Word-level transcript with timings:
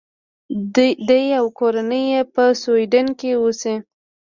دی 1.07 1.25
او 1.39 1.45
کورنۍ 1.59 2.03
یې 2.13 2.21
په 2.33 2.43
سویډن 2.61 3.07
کې 3.19 3.29
اوسي. 3.41 3.75